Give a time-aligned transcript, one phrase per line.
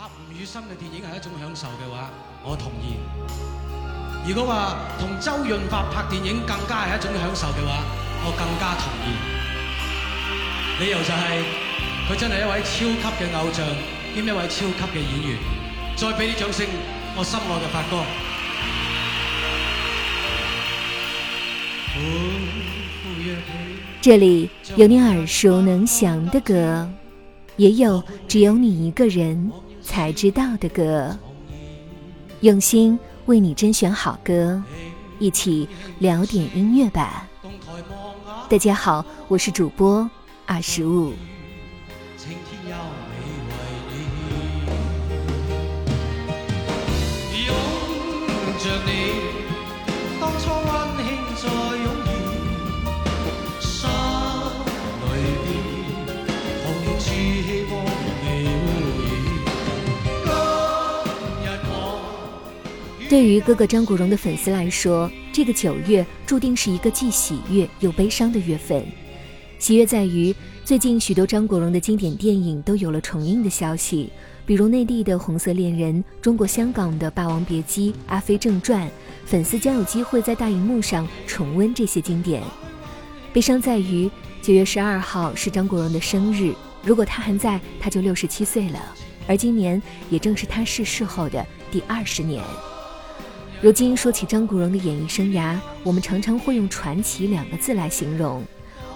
[0.00, 2.08] 拍吴宇森嘅电影系一种享受嘅话，
[2.42, 2.96] 我同意。
[4.26, 7.84] 如果话同周润发拍电影更加系一种享受嘅话，
[8.24, 9.12] 我更加同意。
[10.80, 13.66] 理由就系佢真系一位超级嘅偶像
[14.14, 15.38] 兼一位超级嘅演员。
[15.94, 16.66] 再俾啲掌声，
[17.14, 18.02] 我心爱就发光。
[24.00, 26.90] 这里有你耳熟能详的歌，
[27.58, 29.52] 也有只有你一个人。
[29.82, 31.16] 才知道的歌，
[32.40, 34.62] 用心为你甄选好歌，
[35.18, 37.26] 一起聊点音乐吧。
[38.48, 40.08] 大家好，我是主播
[40.46, 41.12] 二十五。
[63.10, 68.86] 对于哥哥张国荣的粉丝来说，这个九月注定是一个既喜悦又悲伤的月份。
[69.58, 70.32] 喜悦在于，
[70.64, 74.10] 最近许多张国荣的经典电影都有了重映的消息，
[74.46, 78.86] 比如内地的《红色恋人》，中国香港的《霸王别姬》《阿飞正传》，
[79.26, 82.40] 粉丝将有机会在大荧幕上重温这些经典。
[83.32, 84.08] 悲伤在于，
[84.40, 88.78] 九月十二号是张国荣的生日，如果他还在，他就六十七岁了，
[89.26, 92.40] 而今年也正是他逝世后的第二十年。
[93.62, 98.42] 如今说起张国荣的演艺生涯，我们常常会用“传奇”两个字来形容。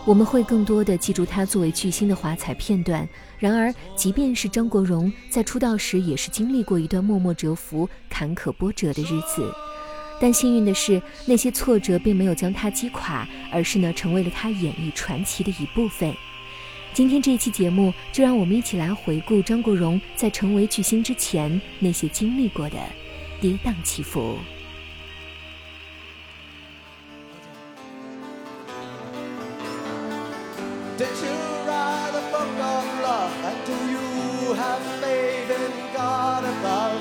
[0.07, 3.07] 我们会更多的记住他作为巨星的华彩片段。
[3.39, 9.55] 然而，即便是张国荣在出道时，也是经历过一段默默蛰伏、坎坷波折的日子。
[10.19, 16.11] 但幸运的是，那些挫折并没有将他击垮，而是呢成为了他演绎传奇的一部分。
[16.95, 22.79] 今天这一期节目，就让我们一起来回顾张国荣在成为巨星之前那些经历过的
[23.43, 24.37] 跌宕起伏。
[30.97, 31.31] Did you
[31.67, 33.33] write a book of love?
[33.43, 37.01] And do you have faith in God above?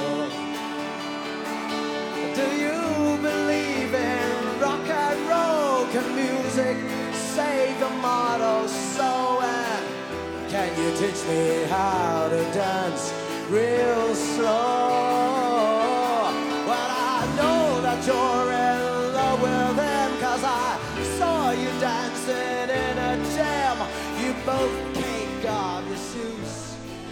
[2.35, 5.87] Do you believe in rock and roll?
[5.91, 6.77] Can music
[7.15, 9.41] save the model so?
[9.41, 13.11] And can you teach me how to dance
[13.49, 14.92] real slow?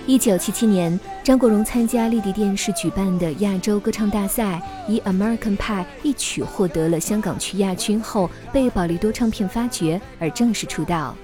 [0.05, 11.15] 一九七七年，张国荣参加丽迪电视举办的亚洲歌唱大赛，以《American Pie》一曲获得了香港区亚军后，被宝丽多唱片发掘而正式出道。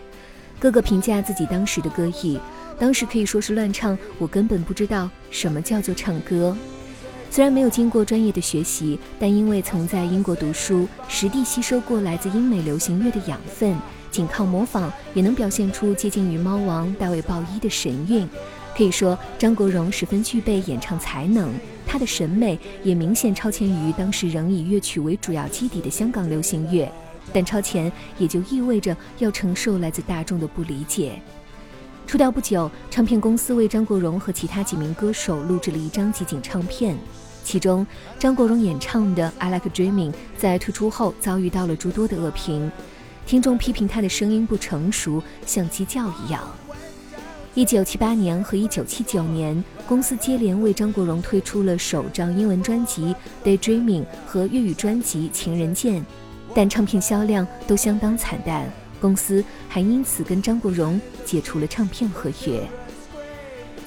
[0.60, 2.38] 哥哥评价自己当时的歌艺，
[2.78, 6.56] 当时可以说是乱唱，我根本不知道什么叫做唱歌。
[7.32, 13.76] 虽然没有经过专业的学习，但因为曾在英国读书，实地吸收过来自英美流行乐的养分。
[14.16, 18.26] 仅靠模仿也能表现出接近于猫王大卫鲍伊的神韵，
[18.74, 21.52] 可以说张国荣十分具备演唱才能，
[21.86, 26.90] 他的审美也明显超前于当时仍以乐曲为主要基底的香港流行乐。
[27.30, 31.20] 但超前也就意味着要承受来自大众的不理解。
[32.06, 36.96] 出道不久，唱片公司为张国荣和其他几名歌手录制了一张集锦唱片，
[37.44, 37.86] 其中
[38.18, 42.72] 张国荣演唱的《I Like Dreaming》在推出后遭遇到了诸多的恶评。
[43.26, 46.40] 听众批评他的声音不成熟，像鸡叫一样。
[47.54, 53.12] 一九七八年和一九七九年，公司接连为张国荣推出了首张英文专辑
[53.46, 56.00] 《Daydreaming》和粤语专辑《情人剑》，
[56.54, 58.70] 但唱片销量都相当惨淡，
[59.00, 62.62] 公司还因此跟张国荣解除了唱片合约。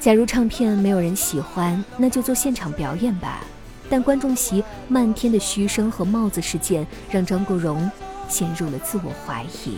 [0.02, 3.46] 假如唱片没有人喜欢，那就做现场表演吧。
[3.90, 7.90] 但观众席漫天的嘘声和帽子事件，让张国荣。
[8.30, 9.78] 陷入了自我怀疑。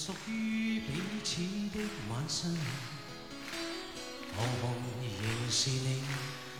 [0.00, 1.42] 属于彼此
[1.78, 2.50] 的晚上，
[4.34, 6.00] 彷徨仍是你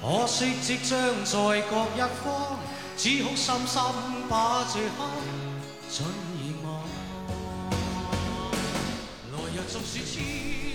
[0.01, 0.77] 可惜即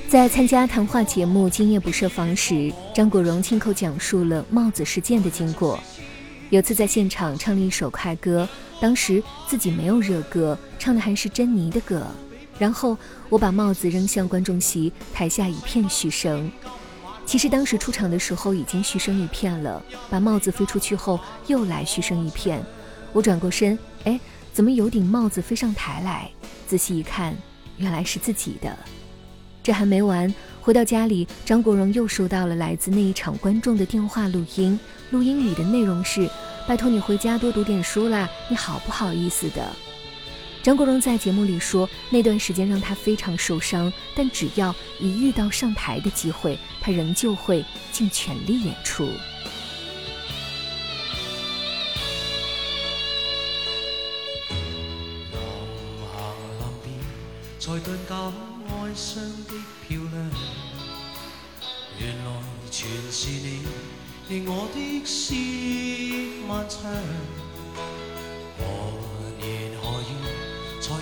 [0.09, 5.79] 在参加谈话节目《今夜不设防》时，张国荣亲口讲述了帽子事件的经过。
[6.51, 8.47] 有次在现场唱了一首快歌，
[8.81, 12.05] 当时自己没有热歌，唱的还是珍妮的歌，
[12.59, 12.99] 然后
[13.29, 16.51] 我把帽子扔向观众席，台下一片嘘声。
[17.25, 22.63] 其实当时出场的时候已经嘘声一片了，把帽子飞出去后又来嘘声一片。
[23.13, 24.19] 我转过身，哎，
[24.53, 26.29] 怎么有顶帽子飞上台来？
[26.67, 27.35] 仔细一看，
[27.77, 28.77] 原来是自己的。
[29.63, 34.79] 这还没完，回到家里，张国荣又收到了来自那一场观众的电话录音，
[35.11, 36.29] 录音里的内容是
[36.67, 39.71] ：“拜托你回家多读点书啦，你好不好意思的。”
[40.63, 49.11] 张国荣在节目里说：“那段时间让他非常受伤，但只要一遇到上台的机会，他仍旧会尽全力演出。”
[61.99, 62.17] 原
[62.71, 63.63] 全是你，
[64.29, 64.69] 令我
[66.49, 67.52] 漫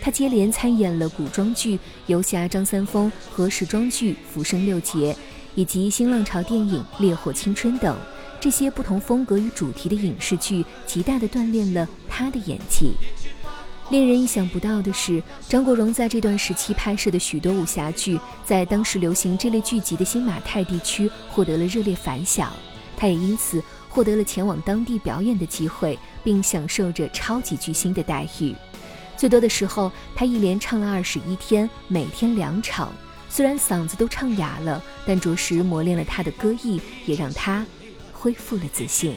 [0.00, 5.12] 他接连参演了古装剧《游侠张三丰》和时装剧《浮生六劫》，
[5.54, 7.96] 以及新浪潮电影《烈火青春》等。
[8.40, 12.92] 这些不同风格与主题的影视剧，极大的锻炼了他的演技。
[13.90, 22.52] 令人意想不到的是，张国荣在这段时期拍摄的许多武侠剧，在当时流行这类剧集的新马泰地区获得了热烈反响。
[22.96, 28.54] 他也因此获得了前往当地表演的机会，并享受着超级巨星的待遇。
[29.18, 32.92] 最多的时候，他一连唱了二十一天，每天两场。
[33.28, 37.66] 虽然嗓子都唱哑了，但着实磨练了他的歌艺，也让他
[38.12, 39.16] 恢复了自信。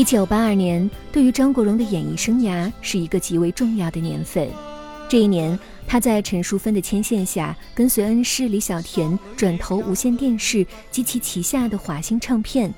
[0.00, 4.48] 一九八二年，对于张国荣的演艺生涯是一个极为重要的年份。
[5.08, 5.56] 这一年。
[5.88, 12.72] 他在陈淑芬的牵线下，跟随恩师李小田转投无线电视及其旗下的华星唱片。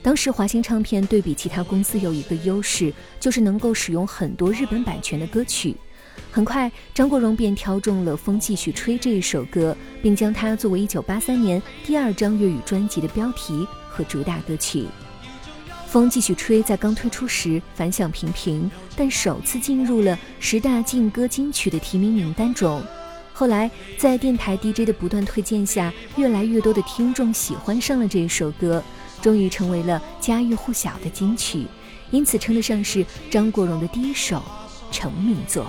[0.00, 5.74] 当时华星唱片对比其他公司有一个优势，就是能够使用很多日本版权的歌曲。
[6.30, 14.86] 很快，张国荣便挑中了《风继续吹》这一首歌，并将它作为1983年第二张粤语专辑的标题和主打歌曲。
[15.92, 22.82] 风继续吹，在刚推出时反响平平，但首次进入了十大劲歌金曲的提名名单中。
[23.34, 28.82] 后来，在电台 DJ 的不断推荐下，越来越多的听众喜欢上了这一首歌，
[29.20, 31.66] 终于成为了家喻户晓的金曲，
[32.10, 34.42] 因此称得上是张国荣的第一首
[34.90, 35.66] 成名作。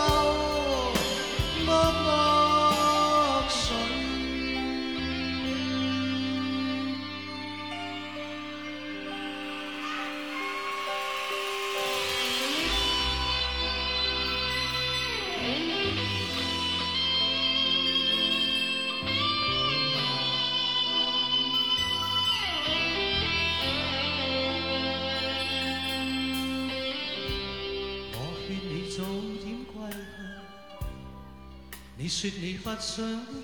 [32.08, 33.00] 你说你不想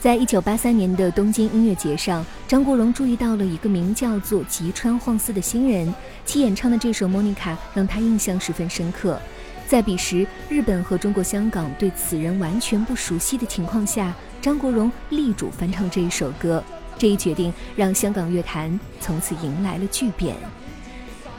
[0.00, 5.92] 在一九八三年的东京音乐节上，张国荣注意到了一个名叫做吉川晃司的新人，
[6.24, 7.34] 其演唱的这首《Monica》
[7.74, 9.18] 让他印象十分深刻。
[9.66, 16.62] 在彼时，日本和中国香港对此人完全不熟悉的情况下，张国荣力主翻唱这一首歌。
[16.98, 20.34] 这一决定让香港乐坛从此迎来了巨变。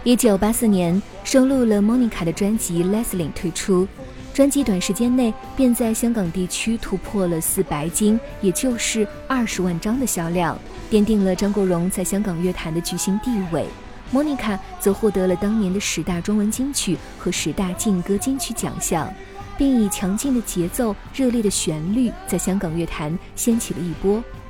[0.06, 3.86] 一九八四年，收录了 Monica 的专辑《Leslie》推出，
[4.34, 10.58] 专辑短时间内便在香港地区突破了四白金，也就是二十万张的销量，
[10.90, 13.66] 奠定了张国荣在香港乐坛的巨星地位。
[14.14, 19.14] Monica 则获得了当年的十大中文金曲和十大劲歌金曲奖项，
[19.58, 24.24] 并以强劲的节奏、热烈的旋律，在香港乐坛掀起了一波。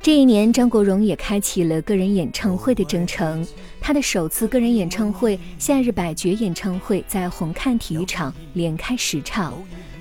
[0.00, 3.46] 这一年，张国荣也开启了个人演唱会的征程。
[3.80, 9.52] 他的首次个人演唱会《夏日百爵》演唱会》在红磡体育场连开十场，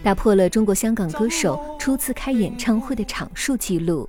[0.04, 4.08] 打破了中国香港歌手初次开演唱会的场数纪录。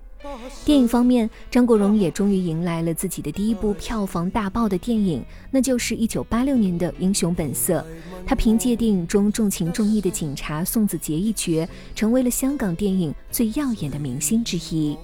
[0.65, 7.79] 电影方面，张国荣也终于迎来了自己的第一部票房大爆的电影，那就是一九八六年的《英雄本色》。
[8.27, 14.97] 他凭借电影中重情重义的警察宋子杰一角，成为了香港电影最耀眼的明星之一。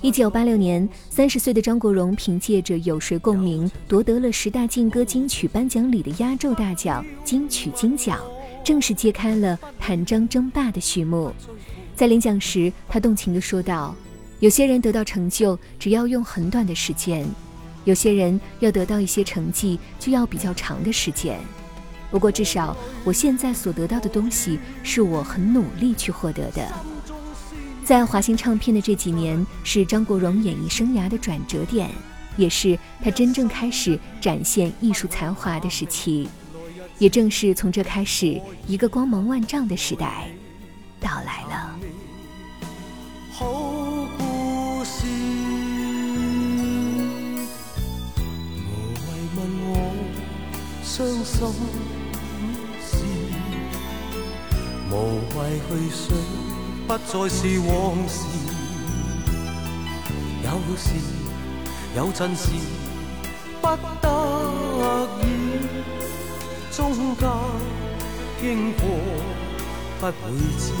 [0.00, 8.20] 一九八六年，三十岁的张国荣凭借着《有谁共鸣》，夺得了十大劲歌金曲颁奖礼的压轴大奖——金曲金奖，
[8.62, 11.32] 正式揭开了谭张争霸的序幕。
[11.96, 13.94] 在领奖时，他动情地说道。
[14.40, 17.26] 有些人得到成就只要用很短的时间，
[17.84, 21.38] 有些人要得到一些成绩就要比较长的时间。
[22.10, 26.66] 不过至少我现在所得到的东西是我很努力去获得的。
[27.84, 31.90] 在华星唱片的这几年是张国荣演艺生涯的转折点，
[32.36, 36.28] 也是他真正开始展现艺术才华的时期，
[36.98, 40.28] 也正是从这开始，一个光芒万丈的时代
[41.00, 41.42] 到来
[43.32, 43.77] 了。
[50.98, 51.46] 伤心
[52.82, 53.04] 事，
[54.90, 56.18] 无谓去想，
[56.88, 58.26] 不再是往事。
[60.42, 60.90] 有时，
[61.94, 62.50] 有阵时，
[63.62, 63.68] 不
[64.02, 64.08] 得
[65.20, 65.60] 已，
[66.74, 67.28] 中间
[68.40, 68.88] 经过，
[70.00, 70.72] 不会知，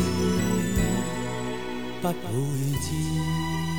[2.02, 3.77] 不会知。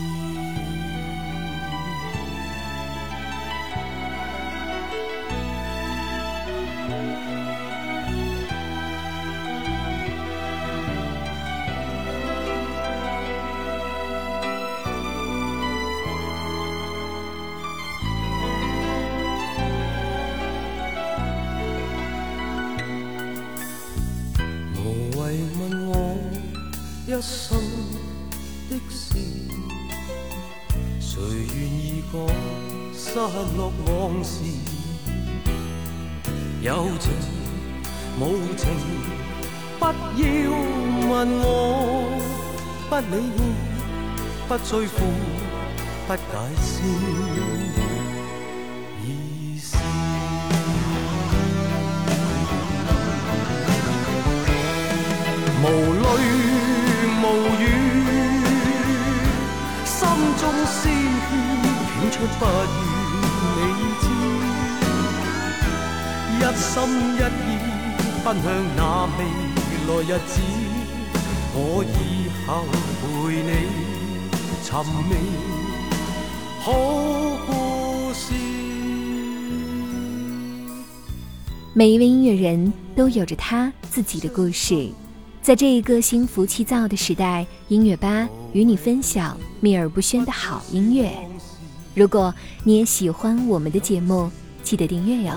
[27.19, 27.57] 一生
[28.69, 29.17] 的事，
[31.01, 31.19] 谁
[31.53, 32.27] 愿意讲？
[32.93, 33.15] 失
[33.57, 34.39] 落往事，
[36.61, 37.11] 有情
[38.21, 38.69] 无情，
[39.77, 39.85] 不
[40.17, 40.51] 要
[41.11, 41.39] 问。
[41.41, 42.09] 我
[42.89, 43.53] 不理，
[44.47, 45.03] 不追悔，
[46.07, 47.68] 不解释。
[62.19, 62.25] 每
[81.91, 84.89] 一位音乐人都有着他自己的故事。
[85.41, 91.09] 在这一个心浮气躁的时代，音乐吧与你分享秘而不宣的好音乐。
[91.99, 92.33] 如果
[92.63, 94.31] 你也喜欢我们的节目，
[94.63, 95.35] 记得订阅哟。